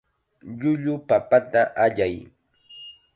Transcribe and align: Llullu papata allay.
Llullu 0.59 0.93
papata 1.07 1.61
allay. 1.83 2.15